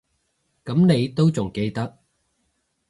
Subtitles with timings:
[0.65, 1.99] 噉你都仲記得